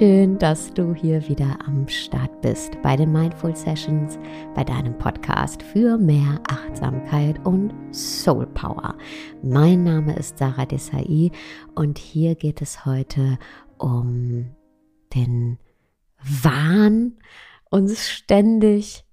schön, 0.00 0.38
dass 0.38 0.72
du 0.72 0.94
hier 0.94 1.28
wieder 1.28 1.58
am 1.66 1.88
Start 1.88 2.40
bist 2.40 2.80
bei 2.82 2.96
den 2.96 3.12
Mindful 3.12 3.56
Sessions, 3.56 4.18
bei 4.54 4.62
deinem 4.62 4.96
Podcast 4.96 5.62
für 5.62 5.98
mehr 5.98 6.40
Achtsamkeit 6.48 7.44
und 7.44 7.72
Soul 7.92 8.46
Power. 8.46 8.96
Mein 9.42 9.84
Name 9.84 10.16
ist 10.16 10.38
Sarah 10.38 10.66
Desai 10.66 11.30
und 11.74 11.98
hier 11.98 12.34
geht 12.34 12.62
es 12.62 12.84
heute 12.84 13.38
um 13.78 14.50
den 15.14 15.58
Wahn, 16.22 17.18
uns 17.70 18.08
ständig 18.08 19.04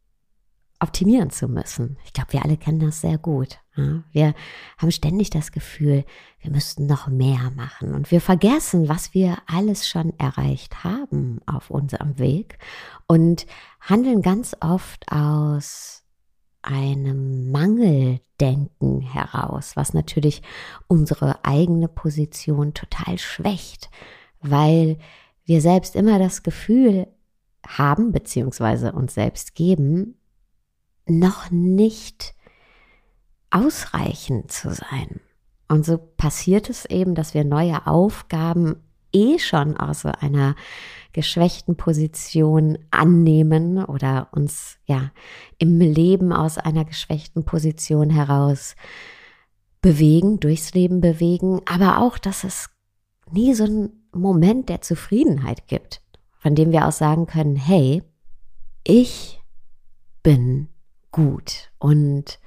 optimieren 0.79 1.29
zu 1.29 1.47
müssen. 1.47 1.97
Ich 2.05 2.13
glaube, 2.13 2.33
wir 2.33 2.43
alle 2.43 2.57
kennen 2.57 2.79
das 2.79 3.01
sehr 3.01 3.17
gut. 3.17 3.59
Ja? 3.75 4.03
Wir 4.11 4.33
haben 4.77 4.91
ständig 4.91 5.29
das 5.29 5.51
Gefühl, 5.51 6.05
wir 6.39 6.51
müssten 6.51 6.85
noch 6.85 7.07
mehr 7.07 7.51
machen 7.55 7.93
und 7.93 8.11
wir 8.11 8.21
vergessen, 8.21 8.87
was 8.87 9.13
wir 9.13 9.37
alles 9.47 9.87
schon 9.87 10.17
erreicht 10.19 10.83
haben 10.83 11.39
auf 11.45 11.71
unserem 11.71 12.19
Weg 12.19 12.59
und 13.07 13.47
handeln 13.81 14.21
ganz 14.21 14.55
oft 14.59 15.11
aus 15.11 16.03
einem 16.61 17.51
Mangeldenken 17.51 19.01
heraus, 19.01 19.75
was 19.75 19.93
natürlich 19.93 20.41
unsere 20.87 21.43
eigene 21.43 21.87
Position 21.87 22.73
total 22.73 23.17
schwächt, 23.17 23.89
weil 24.41 24.97
wir 25.45 25.61
selbst 25.61 25.95
immer 25.95 26.19
das 26.19 26.43
Gefühl 26.43 27.07
haben, 27.65 28.11
beziehungsweise 28.11 28.91
uns 28.91 29.13
selbst 29.13 29.55
geben, 29.55 30.16
noch 31.09 31.51
nicht 31.51 32.33
ausreichend 33.49 34.51
zu 34.51 34.73
sein. 34.73 35.19
Und 35.67 35.85
so 35.85 35.97
passiert 35.97 36.69
es 36.69 36.85
eben, 36.85 37.15
dass 37.15 37.33
wir 37.33 37.43
neue 37.43 37.87
Aufgaben 37.87 38.75
eh 39.11 39.39
schon 39.39 39.77
aus 39.77 40.01
so 40.01 40.09
einer 40.09 40.55
geschwächten 41.13 41.75
Position 41.75 42.77
annehmen 42.91 43.83
oder 43.83 44.27
uns 44.31 44.77
ja 44.85 45.11
im 45.57 45.79
Leben 45.79 46.31
aus 46.31 46.57
einer 46.57 46.85
geschwächten 46.85 47.43
Position 47.43 48.09
heraus 48.09 48.75
bewegen, 49.81 50.39
durchs 50.39 50.73
Leben 50.73 51.01
bewegen, 51.01 51.61
aber 51.65 51.99
auch, 51.99 52.17
dass 52.17 52.43
es 52.43 52.69
nie 53.31 53.53
so 53.53 53.63
einen 53.63 54.09
Moment 54.11 54.69
der 54.69 54.81
Zufriedenheit 54.81 55.67
gibt, 55.67 56.01
von 56.37 56.55
dem 56.55 56.71
wir 56.71 56.87
auch 56.87 56.91
sagen 56.91 57.25
können, 57.25 57.55
hey, 57.55 58.03
ich 58.83 59.41
bin 60.23 60.69
gut 61.17 61.71
und 61.79 62.39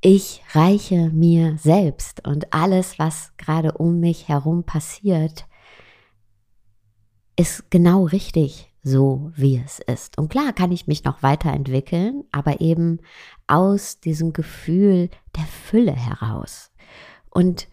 ich 0.00 0.42
reiche 0.52 1.10
mir 1.10 1.58
selbst 1.58 2.26
und 2.26 2.54
alles, 2.54 2.98
was 2.98 3.36
gerade 3.36 3.72
um 3.72 4.00
mich 4.00 4.26
herum 4.26 4.64
passiert, 4.64 5.46
ist 7.36 7.70
genau 7.70 8.04
richtig 8.04 8.72
so, 8.82 9.30
wie 9.34 9.62
es 9.62 9.80
ist. 9.80 10.16
Und 10.16 10.30
klar 10.30 10.54
kann 10.54 10.72
ich 10.72 10.86
mich 10.86 11.04
noch 11.04 11.22
weiterentwickeln, 11.22 12.24
aber 12.32 12.62
eben 12.62 13.00
aus 13.46 14.00
diesem 14.00 14.32
Gefühl 14.32 15.10
der 15.36 15.44
Fülle 15.44 15.92
heraus. 15.92 16.70
Und 17.28 17.68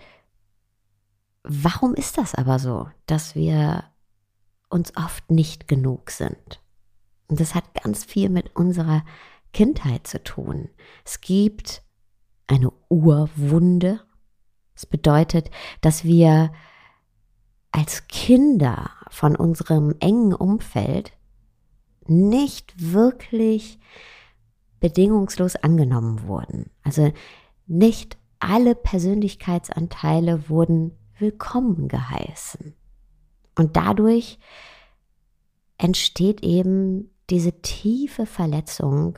warum 1.44 1.94
ist 1.94 2.18
das 2.18 2.36
aber 2.36 2.60
so, 2.60 2.90
dass 3.06 3.34
wir 3.34 3.86
uns 4.70 4.92
oft 4.98 5.32
nicht 5.32 5.70
genug 5.70 6.12
sind? 6.12 6.60
Und 7.30 7.40
das 7.40 7.56
hat 7.56 7.74
ganz 7.82 8.04
viel 8.04 8.28
mit 8.28 8.58
unserer 8.58 9.06
Kindheit 9.56 10.06
zu 10.06 10.22
tun. 10.22 10.68
Es 11.06 11.22
gibt 11.22 11.82
eine 12.46 12.74
Urwunde. 12.90 14.02
Das 14.74 14.86
bedeutet, 14.86 15.50
dass 15.80 16.04
wir 16.04 16.52
als 17.72 18.10
Kinder 18.10 18.90
von 19.10 19.38
unserem 19.38 19.96
engen 20.02 20.34
Umfeld 20.34 21.14
nicht 22.06 22.92
wirklich 22.92 23.80
bedingungslos 24.82 25.56
angenommen 25.56 26.28
wurden. 26.28 26.70
Also 26.84 27.14
nicht 27.66 28.18
alle 28.40 28.76
Persönlichkeitsanteile 28.76 30.50
wurden 30.50 30.98
willkommen 31.18 31.88
geheißen. 31.88 32.76
Und 33.58 33.78
dadurch 33.78 34.38
entsteht 35.78 36.44
eben 36.44 37.10
diese 37.30 37.62
tiefe 37.62 38.26
Verletzung 38.26 39.18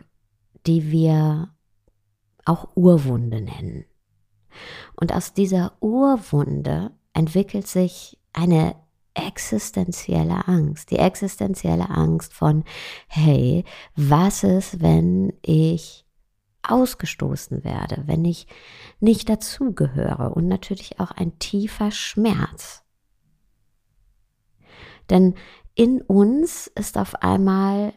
die 0.68 0.92
wir 0.92 1.54
auch 2.46 2.70
Urwunde 2.76 3.42
nennen. 3.42 3.86
Und 4.96 5.14
aus 5.14 5.34
dieser 5.34 5.74
Urwunde 5.82 6.92
entwickelt 7.14 7.68
sich 7.68 8.20
eine 8.34 8.76
existenzielle 9.14 10.48
Angst, 10.48 10.92
die 10.92 10.98
existenzielle 10.98 11.90
Angst 11.90 12.34
von, 12.34 12.64
hey, 13.08 13.66
was 13.96 14.44
ist, 14.44 14.82
wenn 14.82 15.34
ich 15.42 16.06
ausgestoßen 16.64 17.64
werde, 17.64 18.04
wenn 18.06 18.26
ich 18.26 18.48
nicht 19.00 19.30
dazugehöre 19.30 20.36
und 20.36 20.48
natürlich 20.48 21.00
auch 21.00 21.12
ein 21.12 21.40
tiefer 21.40 21.92
Schmerz. 21.92 22.84
Denn 25.10 25.36
in 25.76 26.02
uns 26.02 26.68
ist 26.68 26.98
auf 26.98 27.16
einmal 27.24 27.94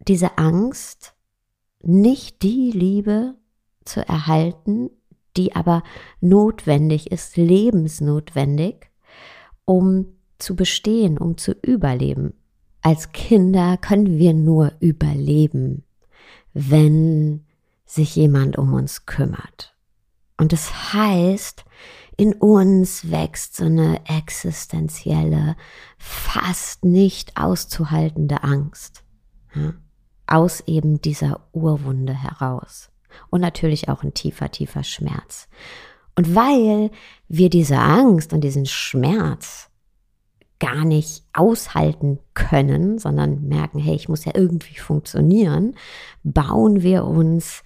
diese 0.00 0.36
Angst 0.38 1.14
nicht 1.88 2.42
die 2.42 2.70
Liebe 2.70 3.34
zu 3.84 4.06
erhalten, 4.06 4.90
die 5.38 5.56
aber 5.56 5.82
notwendig 6.20 7.10
ist, 7.10 7.36
lebensnotwendig, 7.38 8.90
um 9.64 10.06
zu 10.38 10.54
bestehen, 10.54 11.16
um 11.16 11.38
zu 11.38 11.52
überleben. 11.52 12.34
Als 12.82 13.12
Kinder 13.12 13.78
können 13.78 14.18
wir 14.18 14.34
nur 14.34 14.72
überleben, 14.80 15.84
wenn 16.52 17.46
sich 17.86 18.16
jemand 18.16 18.58
um 18.58 18.74
uns 18.74 19.06
kümmert. 19.06 19.74
Und 20.36 20.52
das 20.52 20.92
heißt, 20.92 21.64
in 22.18 22.34
uns 22.34 23.10
wächst 23.10 23.56
so 23.56 23.64
eine 23.64 24.04
existenzielle, 24.06 25.56
fast 25.96 26.84
nicht 26.84 27.36
auszuhaltende 27.36 28.42
Angst. 28.42 29.04
Ja? 29.54 29.72
Aus 30.28 30.62
eben 30.66 31.00
dieser 31.00 31.40
Urwunde 31.52 32.14
heraus. 32.14 32.90
Und 33.30 33.40
natürlich 33.40 33.88
auch 33.88 34.02
ein 34.02 34.14
tiefer, 34.14 34.50
tiefer 34.50 34.84
Schmerz. 34.84 35.48
Und 36.14 36.34
weil 36.34 36.90
wir 37.28 37.50
diese 37.50 37.78
Angst 37.78 38.32
und 38.32 38.42
diesen 38.42 38.66
Schmerz 38.66 39.70
gar 40.58 40.84
nicht 40.84 41.24
aushalten 41.32 42.18
können, 42.34 42.98
sondern 42.98 43.46
merken, 43.46 43.78
hey, 43.78 43.94
ich 43.94 44.08
muss 44.08 44.24
ja 44.24 44.32
irgendwie 44.34 44.76
funktionieren, 44.78 45.76
bauen 46.24 46.82
wir 46.82 47.04
uns 47.04 47.62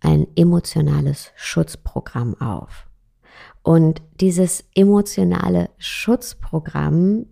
ein 0.00 0.26
emotionales 0.36 1.32
Schutzprogramm 1.34 2.38
auf. 2.40 2.86
Und 3.62 4.02
dieses 4.20 4.64
emotionale 4.74 5.70
Schutzprogramm 5.78 7.26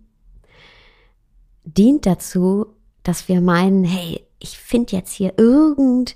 dient 1.63 2.05
dazu, 2.05 2.65
dass 3.03 3.29
wir 3.29 3.39
meinen, 3.41 3.83
hey, 3.83 4.24
ich 4.39 4.57
finde 4.57 4.95
jetzt 4.95 5.13
hier 5.13 5.33
irgend, 5.37 6.15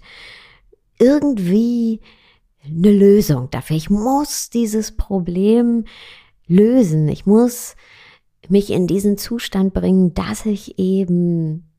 irgendwie 0.98 2.02
eine 2.66 2.92
Lösung 2.92 3.50
dafür. 3.52 3.76
Ich 3.76 3.90
muss 3.90 4.50
dieses 4.50 4.96
Problem 4.96 5.86
lösen. 6.48 7.08
Ich 7.08 7.26
muss 7.26 7.76
mich 8.50 8.72
in 8.72 8.88
diesen 8.88 9.18
Zustand 9.18 9.74
bringen, 9.74 10.14
dass 10.14 10.46
ich 10.46 10.80
eben 10.80 11.70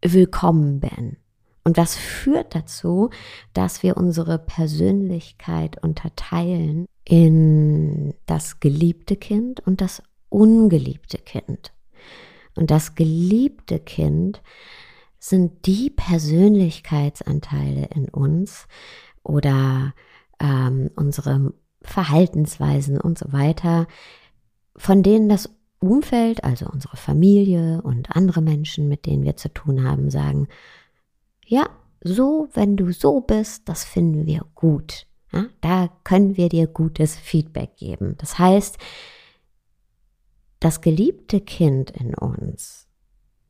willkommen 0.00 0.80
bin. 0.80 1.16
Und 1.64 1.78
das 1.78 1.96
führt 1.96 2.54
dazu, 2.54 3.10
dass 3.54 3.82
wir 3.82 3.96
unsere 3.96 4.38
Persönlichkeit 4.38 5.82
unterteilen 5.82 6.86
in 7.04 8.14
das 8.26 8.60
geliebte 8.60 9.16
Kind 9.16 9.60
und 9.66 9.80
das 9.80 10.02
ungeliebte 10.28 11.18
Kind. 11.18 11.72
Und 12.54 12.70
das 12.70 12.94
geliebte 12.94 13.80
Kind 13.80 14.42
sind 15.24 15.64
die 15.64 15.88
Persönlichkeitsanteile 15.88 17.86
in 17.94 18.10
uns 18.10 18.68
oder 19.22 19.94
ähm, 20.38 20.90
unsere 20.96 21.54
Verhaltensweisen 21.80 23.00
und 23.00 23.18
so 23.18 23.32
weiter, 23.32 23.86
von 24.76 25.02
denen 25.02 25.30
das 25.30 25.48
Umfeld, 25.78 26.44
also 26.44 26.66
unsere 26.66 26.98
Familie 26.98 27.80
und 27.80 28.14
andere 28.14 28.42
Menschen, 28.42 28.86
mit 28.86 29.06
denen 29.06 29.24
wir 29.24 29.34
zu 29.36 29.48
tun 29.48 29.82
haben, 29.82 30.10
sagen, 30.10 30.46
ja, 31.46 31.70
so, 32.02 32.48
wenn 32.52 32.76
du 32.76 32.92
so 32.92 33.22
bist, 33.22 33.66
das 33.66 33.82
finden 33.82 34.26
wir 34.26 34.44
gut. 34.54 35.06
Ja, 35.32 35.46
da 35.62 35.88
können 36.04 36.36
wir 36.36 36.50
dir 36.50 36.66
gutes 36.66 37.16
Feedback 37.16 37.76
geben. 37.78 38.14
Das 38.18 38.38
heißt, 38.38 38.76
das 40.60 40.82
geliebte 40.82 41.40
Kind 41.40 41.92
in 41.92 42.14
uns, 42.14 42.88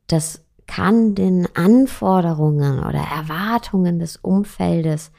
das 0.07 0.44
kann 0.67 1.15
den 1.15 1.49
Anforderungen 1.55 2.81
oder 2.81 3.01
Erwartungen 3.01 3.99
des 3.99 4.17
Umfeldes 4.17 5.13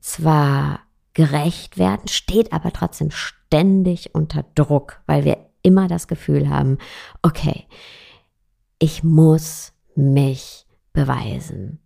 zwar 0.00 0.80
gerecht 1.14 1.78
werden, 1.78 2.08
steht 2.08 2.52
aber 2.52 2.72
trotzdem 2.72 3.10
ständig 3.10 4.14
unter 4.14 4.44
Druck, 4.54 5.00
weil 5.06 5.24
wir 5.24 5.38
immer 5.62 5.88
das 5.88 6.08
Gefühl 6.08 6.48
haben, 6.48 6.78
okay, 7.22 7.66
ich 8.78 9.02
muss 9.02 9.72
mich 9.94 10.66
beweisen. 10.92 11.80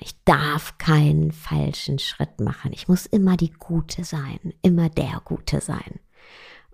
Ich 0.00 0.14
darf 0.24 0.78
keinen 0.78 1.32
falschen 1.32 1.98
Schritt 1.98 2.40
machen. 2.40 2.72
Ich 2.72 2.88
muss 2.88 3.04
immer 3.04 3.36
die 3.36 3.50
Gute 3.50 4.04
sein, 4.04 4.54
immer 4.62 4.88
der 4.88 5.20
Gute 5.24 5.60
sein. 5.60 6.00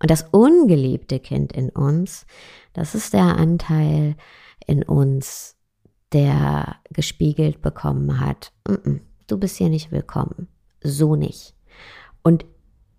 Und 0.01 0.11
das 0.11 0.27
ungeliebte 0.33 1.21
Kind 1.21 1.53
in 1.53 1.69
uns, 1.69 2.27
das 2.73 2.95
ist 2.95 3.13
der 3.13 3.37
Anteil 3.37 4.17
in 4.67 4.83
uns, 4.83 5.57
der 6.13 6.77
gespiegelt 6.91 7.63
bekommen 7.63 8.19
hat, 8.19 8.53
du 9.27 9.39
bist 9.39 9.59
hier 9.59 9.69
nicht 9.69 9.93
willkommen, 9.93 10.49
so 10.83 11.15
nicht. 11.15 11.55
Und 12.23 12.45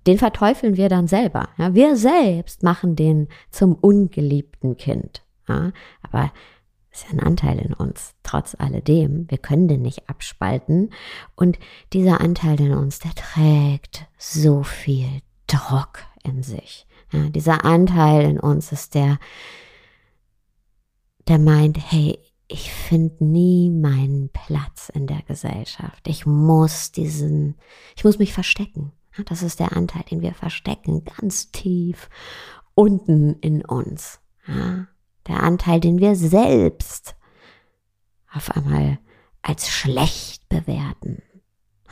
den 0.07 0.17
verteufeln 0.17 0.77
wir 0.77 0.89
dann 0.89 1.07
selber. 1.07 1.49
Ja, 1.57 1.75
wir 1.75 1.95
selbst 1.95 2.63
machen 2.63 2.95
den 2.95 3.27
zum 3.51 3.75
ungeliebten 3.75 4.77
Kind. 4.77 5.23
Ja, 5.47 5.71
aber 6.01 6.31
ist 6.91 7.05
ja 7.05 7.11
ein 7.11 7.19
Anteil 7.19 7.59
in 7.59 7.73
uns, 7.73 8.15
trotz 8.23 8.55
alledem. 8.55 9.29
Wir 9.29 9.37
können 9.37 9.67
den 9.67 9.81
nicht 9.81 10.09
abspalten. 10.09 10.91
Und 11.35 11.57
dieser 11.93 12.19
Anteil 12.19 12.59
in 12.59 12.73
uns, 12.73 12.99
der 12.99 13.13
trägt 13.13 14.07
so 14.17 14.63
viel 14.63 15.21
Druck 15.47 15.99
in 16.23 16.43
sich. 16.43 16.85
Ja, 17.11 17.29
dieser 17.29 17.65
Anteil 17.65 18.23
in 18.23 18.39
uns 18.39 18.71
ist 18.71 18.95
der, 18.95 19.19
der 21.27 21.39
meint, 21.39 21.77
hey, 21.91 22.17
ich 22.47 22.71
finde 22.71 23.23
nie 23.23 23.69
meinen 23.69 24.29
Platz 24.29 24.89
in 24.89 25.07
der 25.07 25.21
Gesellschaft. 25.21 26.07
Ich 26.07 26.25
muss 26.25 26.91
diesen, 26.91 27.57
ich 27.95 28.03
muss 28.03 28.19
mich 28.19 28.33
verstecken. 28.33 28.91
Das 29.25 29.43
ist 29.43 29.59
der 29.59 29.75
Anteil, 29.75 30.03
den 30.03 30.21
wir 30.21 30.33
verstecken, 30.33 31.03
ganz 31.03 31.51
tief 31.51 32.09
unten 32.75 33.35
in 33.39 33.63
uns. 33.63 34.19
Ja, 34.47 34.87
der 35.27 35.43
Anteil, 35.43 35.79
den 35.79 35.99
wir 35.99 36.15
selbst 36.15 37.15
auf 38.33 38.49
einmal 38.55 38.99
als 39.41 39.69
schlecht 39.69 40.47
bewerten, 40.49 41.21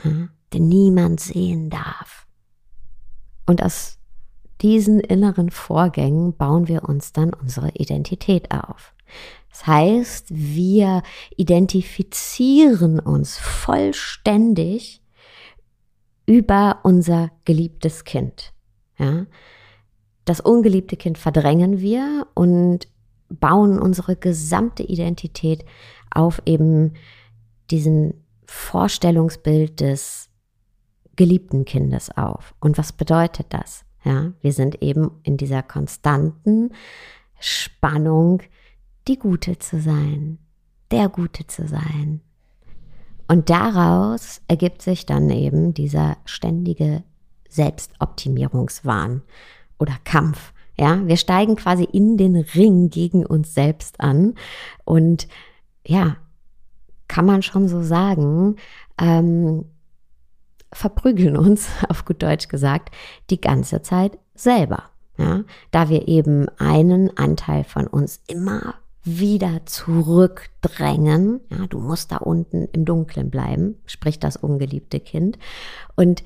ja, 0.02 0.28
den 0.52 0.68
niemand 0.68 1.20
sehen 1.20 1.70
darf. 1.70 2.26
Und 3.46 3.62
aus 3.62 3.99
diesen 4.62 5.00
inneren 5.00 5.50
Vorgängen 5.50 6.36
bauen 6.36 6.68
wir 6.68 6.88
uns 6.88 7.12
dann 7.12 7.32
unsere 7.32 7.70
Identität 7.70 8.50
auf. 8.50 8.94
Das 9.50 9.66
heißt, 9.66 10.26
wir 10.30 11.02
identifizieren 11.36 13.00
uns 13.00 13.36
vollständig 13.38 15.02
über 16.26 16.78
unser 16.84 17.30
geliebtes 17.44 18.04
Kind. 18.04 18.52
Ja? 18.98 19.26
Das 20.24 20.40
ungeliebte 20.40 20.96
Kind 20.96 21.18
verdrängen 21.18 21.80
wir 21.80 22.28
und 22.34 22.86
bauen 23.28 23.78
unsere 23.80 24.16
gesamte 24.16 24.82
Identität 24.82 25.64
auf 26.10 26.42
eben 26.46 26.94
diesen 27.70 28.24
Vorstellungsbild 28.46 29.80
des 29.80 30.28
geliebten 31.16 31.64
Kindes 31.64 32.16
auf. 32.16 32.54
Und 32.60 32.78
was 32.78 32.92
bedeutet 32.92 33.46
das? 33.50 33.84
Ja, 34.04 34.32
wir 34.40 34.52
sind 34.52 34.82
eben 34.82 35.10
in 35.22 35.36
dieser 35.36 35.62
konstanten 35.62 36.72
Spannung, 37.38 38.42
die 39.08 39.18
Gute 39.18 39.58
zu 39.58 39.80
sein, 39.80 40.38
der 40.90 41.08
Gute 41.08 41.46
zu 41.46 41.66
sein. 41.66 42.20
Und 43.28 43.48
daraus 43.50 44.40
ergibt 44.48 44.82
sich 44.82 45.06
dann 45.06 45.30
eben 45.30 45.72
dieser 45.74 46.16
ständige 46.24 47.04
Selbstoptimierungswahn 47.48 49.22
oder 49.78 49.94
Kampf. 50.04 50.52
Ja, 50.76 51.06
wir 51.06 51.16
steigen 51.16 51.56
quasi 51.56 51.84
in 51.84 52.16
den 52.16 52.36
Ring 52.36 52.90
gegen 52.90 53.26
uns 53.26 53.54
selbst 53.54 54.00
an 54.00 54.34
und 54.84 55.28
ja, 55.86 56.16
kann 57.06 57.26
man 57.26 57.42
schon 57.42 57.68
so 57.68 57.82
sagen, 57.82 58.56
ähm, 58.98 59.64
verprügeln 60.72 61.36
uns, 61.36 61.68
auf 61.88 62.04
gut 62.04 62.22
Deutsch 62.22 62.48
gesagt, 62.48 62.94
die 63.30 63.40
ganze 63.40 63.82
Zeit 63.82 64.18
selber. 64.34 64.84
Ja, 65.18 65.44
da 65.70 65.90
wir 65.90 66.08
eben 66.08 66.48
einen 66.58 67.14
Anteil 67.18 67.64
von 67.64 67.86
uns 67.86 68.22
immer 68.26 68.76
wieder 69.02 69.66
zurückdrängen. 69.66 71.40
Ja, 71.50 71.66
du 71.66 71.78
musst 71.78 72.12
da 72.12 72.18
unten 72.18 72.68
im 72.72 72.84
Dunkeln 72.84 73.30
bleiben, 73.30 73.76
spricht 73.86 74.24
das 74.24 74.36
ungeliebte 74.36 75.00
Kind. 75.00 75.38
Und 75.94 76.22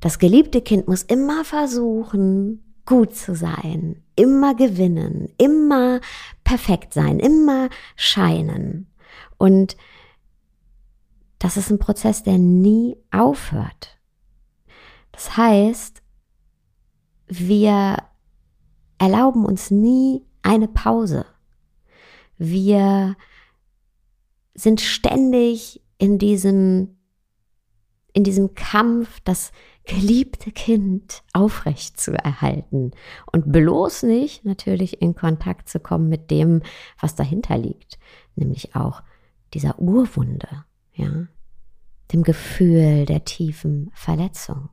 das 0.00 0.18
geliebte 0.18 0.60
Kind 0.60 0.88
muss 0.88 1.02
immer 1.02 1.44
versuchen, 1.44 2.62
gut 2.86 3.14
zu 3.14 3.34
sein, 3.34 4.02
immer 4.16 4.54
gewinnen, 4.54 5.30
immer 5.38 6.00
perfekt 6.44 6.92
sein, 6.92 7.18
immer 7.18 7.68
scheinen. 7.96 8.86
Und 9.38 9.76
das 11.44 11.58
ist 11.58 11.70
ein 11.70 11.78
Prozess, 11.78 12.22
der 12.22 12.38
nie 12.38 12.96
aufhört. 13.10 13.98
Das 15.12 15.36
heißt, 15.36 16.02
wir 17.26 17.98
erlauben 18.96 19.44
uns 19.44 19.70
nie 19.70 20.22
eine 20.40 20.68
Pause. 20.68 21.26
Wir 22.38 23.14
sind 24.54 24.80
ständig 24.80 25.82
in 25.98 26.16
diesem, 26.16 26.96
in 28.14 28.24
diesem 28.24 28.54
Kampf, 28.54 29.20
das 29.20 29.52
geliebte 29.84 30.50
Kind 30.50 31.24
aufrecht 31.34 32.00
zu 32.00 32.12
erhalten 32.12 32.92
und 33.30 33.52
bloß 33.52 34.04
nicht 34.04 34.46
natürlich 34.46 35.02
in 35.02 35.14
Kontakt 35.14 35.68
zu 35.68 35.78
kommen 35.78 36.08
mit 36.08 36.30
dem, 36.30 36.62
was 36.98 37.16
dahinter 37.16 37.58
liegt, 37.58 37.98
nämlich 38.34 38.74
auch 38.74 39.02
dieser 39.52 39.78
Urwunde, 39.78 40.64
ja, 40.94 41.26
dem 42.12 42.22
Gefühl 42.22 43.06
der 43.06 43.24
tiefen 43.24 43.90
Verletzung. 43.94 44.68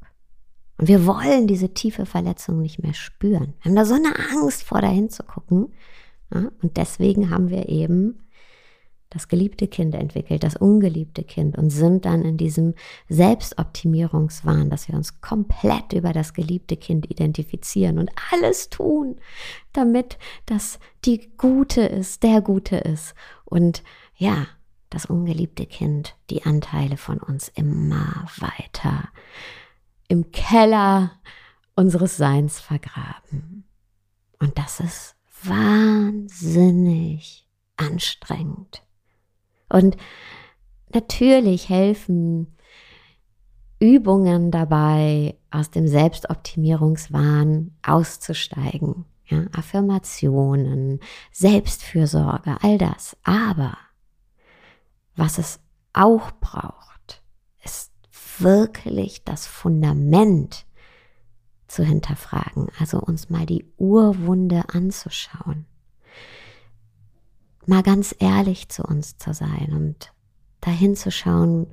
Und 0.78 0.88
wir 0.88 1.06
wollen 1.06 1.48
diese 1.48 1.74
tiefe 1.74 2.06
Verletzung 2.06 2.62
nicht 2.62 2.82
mehr 2.82 2.94
spüren. 2.94 3.54
Wir 3.62 3.70
haben 3.70 3.76
da 3.76 3.86
so 3.86 3.94
eine 3.94 4.14
Angst 4.32 4.64
vor, 4.64 4.82
dahin 4.82 5.10
zu 5.10 5.24
gucken. 5.24 5.74
Und 6.30 6.78
deswegen 6.78 7.30
haben 7.30 7.50
wir 7.50 7.70
eben 7.70 8.24
das 9.12 9.28
geliebte 9.28 9.68
Kind 9.68 9.94
entwickelt, 9.94 10.42
das 10.42 10.56
ungeliebte 10.56 11.24
Kind 11.24 11.58
und 11.58 11.70
sind 11.70 12.06
dann 12.06 12.24
in 12.24 12.38
diesem 12.38 12.74
Selbstoptimierungswahn, 13.10 14.70
dass 14.70 14.88
wir 14.88 14.96
uns 14.96 15.20
komplett 15.20 15.92
über 15.92 16.14
das 16.14 16.34
geliebte 16.34 16.78
Kind 16.78 17.12
identifizieren 17.12 18.00
und 18.00 18.10
alles 18.32 18.70
tun, 18.70 19.18
damit 19.74 20.18
das 20.46 20.80
die 21.04 21.30
Gute 21.38 21.82
ist, 21.82 22.24
der 22.24 22.42
Gute 22.42 22.78
ist. 22.78 23.14
Und 23.44 23.84
ja, 24.16 24.48
das 24.92 25.08
ungeliebte 25.08 25.66
Kind 25.66 26.16
die 26.30 26.44
Anteile 26.44 26.98
von 26.98 27.18
uns 27.18 27.48
immer 27.48 28.28
weiter 28.38 29.10
im 30.08 30.32
Keller 30.32 31.14
unseres 31.76 32.18
Seins 32.18 32.60
vergraben. 32.60 33.64
Und 34.40 34.60
das 34.60 34.82
ist 34.82 35.16
wahnsinnig 35.44 37.48
anstrengend. 37.78 38.84
Und 39.70 39.96
natürlich 40.94 41.70
helfen 41.70 42.58
Übungen 43.80 44.52
dabei, 44.52 45.38
aus 45.50 45.72
dem 45.72 45.88
Selbstoptimierungswahn 45.88 47.74
auszusteigen. 47.82 49.06
Ja, 49.26 49.46
Affirmationen, 49.54 51.00
Selbstfürsorge, 51.32 52.58
all 52.62 52.78
das. 52.78 53.18
Aber 53.24 53.78
was 55.22 55.38
es 55.38 55.60
auch 55.94 56.32
braucht, 56.40 57.24
ist 57.64 57.92
wirklich 58.40 59.24
das 59.24 59.48
Fundament 59.48 60.66
zu 61.68 61.84
hinterfragen, 61.84 62.68
also 62.80 63.00
uns 63.00 63.30
mal 63.30 63.46
die 63.46 63.66
Urwunde 63.78 64.64
anzuschauen 64.74 65.66
mal 67.66 67.84
ganz 67.84 68.16
ehrlich 68.20 68.70
zu 68.70 68.84
uns 68.84 69.18
zu 69.18 69.34
sein 69.34 69.70
und 69.72 70.14
dahin 70.62 70.96
zu 70.96 71.12
schauen, 71.12 71.68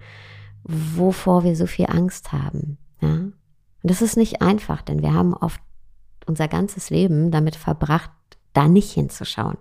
wovor 0.65 1.45
wir 1.45 1.57
so 1.57 1.67
viel 1.67 1.87
Angst 1.87 2.33
haben. 2.33 2.79
Ja? 3.01 3.15
Und 3.15 3.35
das 3.83 4.03
ist 4.03 4.17
nicht 4.17 4.43
einfach, 4.43 4.83
denn 4.83 5.03
wir 5.03 5.13
haben 5.13 5.35
oft 5.35 5.61
unser 6.27 6.49
ganzes 6.49 6.91
Leben 6.91 7.31
damit 7.31 7.57
verbracht, 7.57 8.11
da 8.53 8.69
nicht 8.69 8.93
hinzuschauen. 8.93 9.59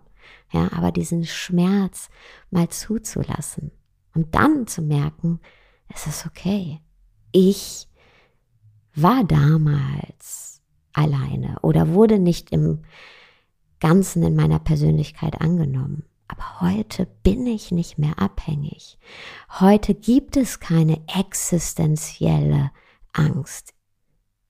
Ja, 0.52 0.72
aber 0.74 0.92
diesen 0.92 1.26
Schmerz 1.26 2.10
mal 2.52 2.70
zuzulassen 2.70 3.72
und 4.18 4.34
dann 4.34 4.66
zu 4.66 4.82
merken, 4.82 5.40
es 5.94 6.08
ist 6.08 6.26
okay. 6.26 6.82
Ich 7.32 7.88
war 8.96 9.24
damals 9.24 10.64
alleine 10.92 11.60
oder 11.62 11.94
wurde 11.94 12.18
nicht 12.18 12.52
im 12.52 12.84
Ganzen 13.80 14.24
in 14.24 14.36
meiner 14.36 14.58
Persönlichkeit 14.58 15.40
angenommen. 15.40 16.04
Aber 16.28 16.62
heute 16.62 17.06
bin 17.22 17.46
ich 17.46 17.72
nicht 17.72 18.00
mehr 18.00 18.18
abhängig. 18.18 18.98
Heute 19.60 19.94
gibt 19.94 20.36
es 20.36 20.60
keine 20.60 21.00
existenzielle 21.16 22.72
Angst. 23.14 23.76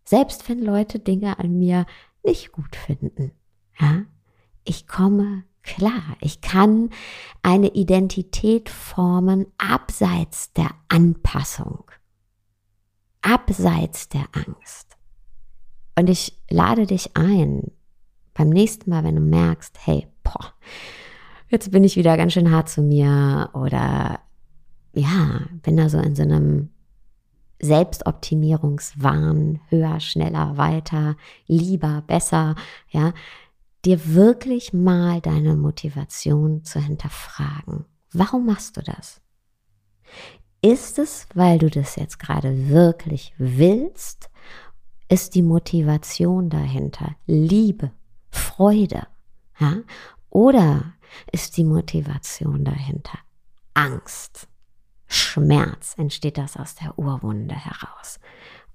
Selbst 0.06 0.48
wenn 0.48 0.64
Leute 0.64 1.00
Dinge 1.00 1.40
an 1.40 1.60
mir 1.60 1.86
nicht 2.24 2.54
gut 2.54 2.78
finden. 2.78 3.32
Ja? 3.78 4.06
Ich 4.64 4.88
komme 4.88 5.44
klar. 5.68 6.18
Ich 6.22 6.42
kann 6.42 6.90
eine 7.44 7.68
Identität 7.68 8.70
formen 8.70 9.46
abseits 9.58 10.52
der 10.54 10.72
Anpassung, 10.88 11.84
abseits 13.22 14.10
der 14.10 14.26
Angst. 14.32 14.98
Und 15.96 16.10
ich 16.10 16.40
lade 16.50 16.88
dich 16.88 17.16
ein, 17.16 17.72
beim 18.34 18.50
nächsten 18.50 18.90
Mal, 18.90 19.04
wenn 19.04 19.16
du 19.16 19.22
merkst, 19.22 19.78
hey, 19.86 20.08
boah, 20.24 20.54
jetzt 21.50 21.72
bin 21.72 21.84
ich 21.84 21.96
wieder 21.96 22.18
ganz 22.18 22.34
schön 22.34 22.52
hart 22.52 22.70
zu 22.70 22.82
mir 22.82 23.50
oder 23.54 24.20
ja, 24.94 25.42
bin 25.64 25.78
da 25.78 25.90
so 25.90 26.00
in 26.00 26.16
so 26.16 26.24
einem 26.24 26.70
Selbstoptimierungswahn, 27.60 29.60
höher, 29.70 30.00
schneller, 30.00 30.58
weiter, 30.58 31.18
lieber, 31.48 32.04
besser, 32.06 32.56
ja, 32.90 33.14
dir 33.86 34.14
wirklich 34.14 34.74
mal 34.74 35.22
deine 35.22 35.56
Motivation 35.56 36.64
zu 36.64 36.80
hinterfragen. 36.80 37.86
Warum 38.12 38.46
machst 38.46 38.78
du 38.78 38.82
das? 38.82 39.22
Ist 40.62 40.98
es, 41.00 41.28
weil 41.34 41.60
du 41.60 41.70
das 41.70 41.96
jetzt 41.96 42.20
gerade 42.20 42.70
wirklich 42.70 43.34
willst? 43.38 44.30
Ist 45.10 45.36
die 45.36 45.44
Motivation 45.44 46.50
dahinter 46.50 47.16
Liebe, 47.26 47.92
Freude? 48.30 49.08
Ja? 49.60 49.78
Oder 50.30 50.94
ist 51.32 51.58
die 51.58 51.64
Motivation 51.64 52.66
dahinter 52.66 53.20
Angst? 53.74 54.48
Schmerz 55.08 55.96
entsteht 55.98 56.38
das 56.38 56.58
aus 56.58 56.76
der 56.76 57.00
Urwunde 57.00 57.56
heraus. 57.56 58.20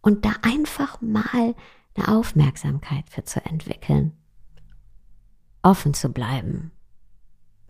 Und 0.01 0.25
da 0.25 0.33
einfach 0.43 1.01
mal 1.01 1.55
eine 1.95 2.09
Aufmerksamkeit 2.09 3.11
für 3.11 3.25
zu 3.25 3.45
entwickeln. 3.45 4.17
Offen 5.62 5.95
zu 5.95 6.11
bleiben 6.11 6.73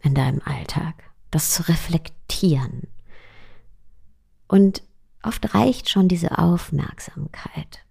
in 0.03 0.15
deinem 0.15 0.41
Alltag, 0.45 0.95
das 1.31 1.51
zu 1.51 1.69
reflektieren. 1.69 2.89
Und 4.49 4.83
oft 5.23 5.55
reicht 5.55 5.89
schon 5.89 6.09
diese 6.09 6.39
Aufmerksamkeit. 6.39 7.85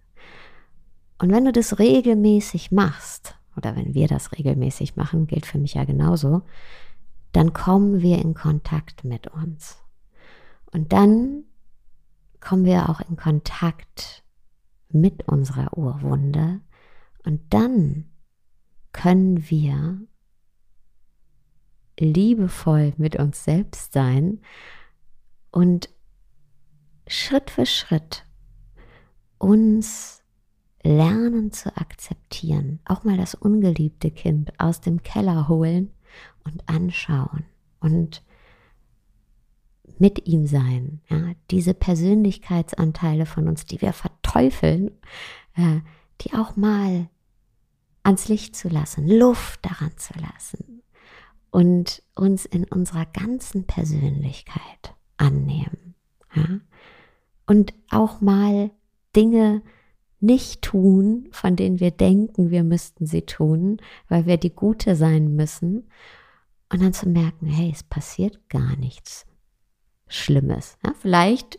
Und 1.18 1.30
wenn 1.30 1.44
du 1.44 1.52
das 1.52 1.78
regelmäßig 1.78 2.72
machst, 2.72 3.36
oder 3.56 3.76
wenn 3.76 3.94
wir 3.94 4.08
das 4.08 4.32
regelmäßig 4.32 4.96
machen, 4.96 5.26
gilt 5.26 5.46
für 5.46 5.58
mich 5.58 5.74
ja 5.74 5.84
genauso, 5.84 6.42
dann 7.32 7.52
kommen 7.52 8.02
wir 8.02 8.18
in 8.18 8.34
Kontakt 8.34 9.04
mit 9.04 9.28
uns. 9.28 9.78
Und 10.72 10.92
dann 10.92 11.44
kommen 12.40 12.64
wir 12.64 12.88
auch 12.88 13.00
in 13.00 13.16
Kontakt 13.16 14.22
mit 14.88 15.28
unserer 15.28 15.76
Urwunde 15.76 16.60
und 17.24 17.40
dann 17.50 18.11
können 18.92 19.48
wir 19.50 20.00
liebevoll 21.98 22.94
mit 22.96 23.16
uns 23.16 23.44
selbst 23.44 23.92
sein 23.92 24.40
und 25.50 25.88
Schritt 27.06 27.50
für 27.50 27.66
Schritt 27.66 28.24
uns 29.38 30.22
lernen 30.82 31.52
zu 31.52 31.76
akzeptieren, 31.76 32.80
auch 32.84 33.04
mal 33.04 33.16
das 33.16 33.34
ungeliebte 33.34 34.10
Kind 34.10 34.52
aus 34.58 34.80
dem 34.80 35.02
Keller 35.02 35.48
holen 35.48 35.92
und 36.44 36.68
anschauen 36.68 37.44
und 37.80 38.22
mit 39.98 40.26
ihm 40.26 40.46
sein. 40.46 41.00
Ja, 41.08 41.32
diese 41.50 41.74
Persönlichkeitsanteile 41.74 43.26
von 43.26 43.48
uns, 43.48 43.64
die 43.64 43.80
wir 43.80 43.92
verteufeln, 43.92 44.90
äh, 45.54 45.80
die 46.20 46.34
auch 46.34 46.56
mal 46.56 47.08
ans 48.02 48.28
Licht 48.28 48.56
zu 48.56 48.68
lassen, 48.68 49.08
Luft 49.08 49.64
daran 49.64 49.96
zu 49.96 50.12
lassen 50.18 50.82
und 51.50 52.02
uns 52.14 52.44
in 52.46 52.64
unserer 52.64 53.06
ganzen 53.06 53.66
Persönlichkeit 53.66 54.94
annehmen. 55.16 55.94
Ja? 56.34 56.60
Und 57.46 57.74
auch 57.90 58.20
mal 58.20 58.70
Dinge 59.14 59.62
nicht 60.20 60.62
tun, 60.62 61.28
von 61.32 61.56
denen 61.56 61.80
wir 61.80 61.90
denken, 61.90 62.50
wir 62.50 62.62
müssten 62.64 63.06
sie 63.06 63.22
tun, 63.22 63.78
weil 64.08 64.26
wir 64.26 64.36
die 64.36 64.54
Gute 64.54 64.96
sein 64.96 65.34
müssen. 65.34 65.88
Und 66.72 66.80
dann 66.80 66.94
zu 66.94 67.08
merken, 67.08 67.46
hey, 67.46 67.70
es 67.72 67.82
passiert 67.82 68.48
gar 68.48 68.76
nichts. 68.76 69.26
Schlimmes. 70.06 70.78
Ja, 70.84 70.94
vielleicht, 70.98 71.58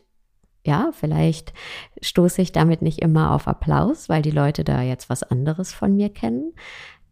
ja, 0.65 0.91
vielleicht 0.93 1.53
stoße 2.01 2.41
ich 2.41 2.51
damit 2.51 2.82
nicht 2.82 3.00
immer 3.00 3.32
auf 3.32 3.48
Applaus, 3.48 4.10
weil 4.10 4.22
die 4.22 4.32
Leute 4.32 4.63
da 4.63 4.82
jetzt 4.82 5.10
was 5.10 5.24
anderes 5.24 5.74
von 5.74 5.96
mir 5.96 6.10
kennen. 6.10 6.53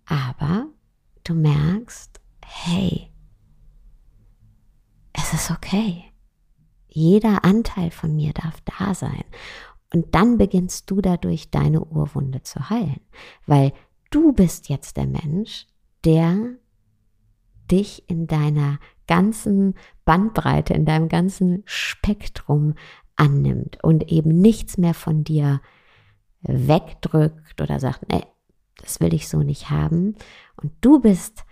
Aber 0.06 0.68
du 1.24 1.34
merkst, 1.34 2.20
hey, 2.46 3.12
es 5.14 5.34
ist 5.34 5.52
okay. 5.52 6.04
Jeder 6.88 7.44
Anteil 7.46 7.92
von 7.92 8.16
mir 8.16 8.34
darf 8.34 8.62
da 8.80 8.94
sein. 8.94 9.24
Und 9.94 10.16
dann 10.16 10.38
beginnst 10.38 10.90
du 10.90 11.02
dadurch 11.02 11.52
deine 11.52 11.82
Urwunde 11.84 12.44
zu 12.44 12.70
heilen, 12.70 13.02
weil 13.46 13.74
du 14.10 14.32
bist 14.32 14.70
jetzt 14.70 14.96
der 14.96 15.08
Mensch, 15.08 15.68
der 16.06 16.56
dich 17.70 18.10
in 18.10 18.28
deiner 18.28 18.80
ganzen 19.08 19.76
Bandbreite, 20.06 20.74
in 20.74 20.86
deinem 20.86 21.10
ganzen 21.10 21.64
Spektrum 21.66 22.76
annimmt 23.22 23.78
und 23.84 24.12
eben 24.12 24.42
nichts 24.42 24.78
mehr 24.78 24.96
von 24.96 25.24
dir 25.24 25.62
wegdrückt 26.42 27.62
oder 27.62 27.80
sagt, 27.80 28.10
nee, 28.12 28.24
das 28.78 29.00
will 29.00 29.14
ich 29.14 29.30
so 29.30 29.44
nicht 29.44 29.70
haben. 29.70 30.16
Und 30.56 30.74
du 30.82 31.00
bist 31.00 31.46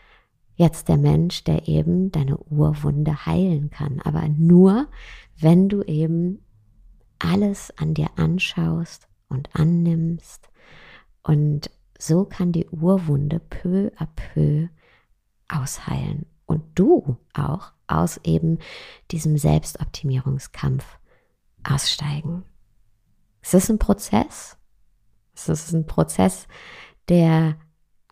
jetzt 0.56 0.90
der 0.90 0.98
Mensch, 0.98 1.44
der 1.44 1.68
eben 1.68 2.12
deine 2.12 2.38
Urwunde 2.38 3.28
heilen 3.28 3.70
kann. 3.70 4.02
Aber 4.02 4.28
nur, 4.28 4.88
wenn 5.38 5.70
du 5.70 5.84
eben 5.84 6.44
alles 7.20 7.72
an 7.78 7.94
dir 7.94 8.08
anschaust 8.16 9.08
und 9.28 9.56
annimmst. 9.56 10.50
Und 11.22 11.70
so 12.00 12.26
kann 12.26 12.52
die 12.52 12.68
Urwunde 12.70 13.40
peu 13.40 13.92
à 13.98 14.08
peu 14.16 14.70
ausheilen 15.50 16.26
und 16.46 16.64
du 16.76 17.18
auch 17.34 17.74
aus 17.88 18.20
eben 18.24 18.58
diesem 19.12 19.38
Selbstoptimierungskampf 19.38 20.99
aussteigen. 21.64 22.44
Es 23.42 23.54
ist 23.54 23.70
ein 23.70 23.80
Prozess. 23.80 24.58
Es 25.34 25.48
ist 25.48 25.72
ein 25.74 25.86
Prozess, 25.86 26.48
der, 27.08 27.58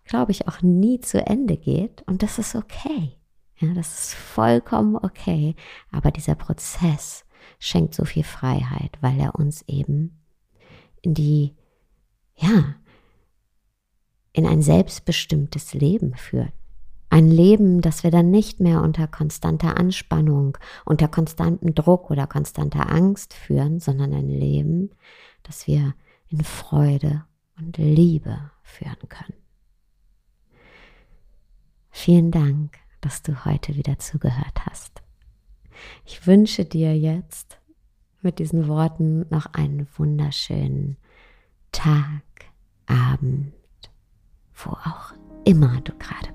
glaube 0.06 0.32
ich, 0.32 0.48
auch 0.48 0.62
nie 0.62 1.00
zu 1.00 1.25
Ende 1.25 1.58
geht. 1.58 2.04
Und 2.08 2.24
das 2.24 2.39
ist 2.39 2.56
okay. 2.56 3.18
Ja, 3.58 3.74
das 3.74 4.00
ist 4.00 4.13
vollkommen 4.13 4.96
okay. 4.96 5.56
Aber 5.92 6.12
dieser 6.12 6.36
Prozess 6.36 7.25
schenkt 7.60 7.96
so 7.96 8.06
viel 8.06 8.24
Freiheit, 8.24 8.98
weil 9.01 9.20
er 9.20 9.36
uns 9.36 9.63
eben 9.68 10.24
in 11.01 11.13
die, 11.13 11.56
ja, 12.36 12.75
in 14.34 14.46
ein 14.46 14.62
selbstbestimmtes 14.62 15.74
Leben 15.74 16.16
führt. 16.16 16.54
Ein 17.10 17.30
Leben, 17.30 17.82
das 17.82 18.04
wir 18.04 18.12
dann 18.12 18.32
nicht 18.32 18.60
mehr 18.60 18.82
unter 18.82 19.08
konstanter 19.08 19.78
Anspannung, 19.78 20.58
unter 20.86 21.08
konstantem 21.08 21.74
Druck 21.74 22.12
oder 22.12 22.28
konstanter 22.28 22.92
Angst 22.92 23.34
führen, 23.34 23.80
sondern 23.80 24.14
ein 24.14 24.28
Leben, 24.30 24.92
das 25.44 25.68
wir 25.68 25.94
in 26.30 26.44
Freude 26.44 27.24
und 27.58 27.78
Liebe 27.78 28.52
führen 28.62 29.10
können. 29.10 29.40
Vielen 31.90 32.32
Dank, 32.32 32.78
dass 33.02 33.24
du 33.24 33.46
heute 33.46 33.76
wieder 33.76 33.98
zugehört 34.00 34.66
hast. 34.70 35.02
Ich 36.06 36.28
wünsche 36.28 36.66
dir 36.66 36.98
jetzt 36.98 37.60
mit 38.22 38.40
diesen 38.40 38.68
Worten 38.68 39.26
noch 39.30 39.54
einen 39.54 39.88
wunderschönen 39.96 40.98
Tag, 41.72 42.22
Abend, 42.88 43.54
wo 44.56 44.72
auch 44.72 45.14
immer 45.46 45.80
du 45.82 45.94
gerade. 45.98 46.26